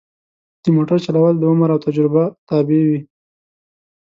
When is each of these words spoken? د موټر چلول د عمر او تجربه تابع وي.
د 0.63 0.65
موټر 0.75 0.97
چلول 1.05 1.33
د 1.37 1.43
عمر 1.51 1.69
او 1.73 1.79
تجربه 1.85 2.23
تابع 2.47 2.81
وي. 2.87 2.99